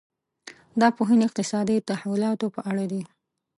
دا 0.81 0.87
پوهنې 0.97 1.23
اقتصادي 1.27 1.77
تحولاتو 1.89 2.47
په 2.55 2.61
اړه 2.69 2.85
دي. 2.91 3.01